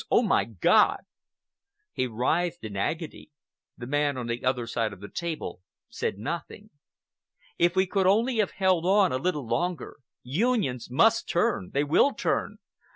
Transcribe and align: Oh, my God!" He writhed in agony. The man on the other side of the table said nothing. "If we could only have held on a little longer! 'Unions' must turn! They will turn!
Oh, 0.09 0.23
my 0.23 0.45
God!" 0.45 1.01
He 1.93 2.07
writhed 2.07 2.63
in 2.63 2.75
agony. 2.75 3.29
The 3.77 3.85
man 3.85 4.17
on 4.17 4.25
the 4.25 4.43
other 4.43 4.65
side 4.65 4.93
of 4.93 4.99
the 4.99 5.07
table 5.09 5.61
said 5.89 6.17
nothing. 6.17 6.71
"If 7.59 7.75
we 7.75 7.85
could 7.85 8.07
only 8.07 8.37
have 8.37 8.49
held 8.57 8.83
on 8.87 9.11
a 9.11 9.17
little 9.17 9.45
longer! 9.45 9.97
'Unions' 10.23 10.89
must 10.89 11.29
turn! 11.29 11.69
They 11.71 11.83
will 11.83 12.15
turn! 12.15 12.57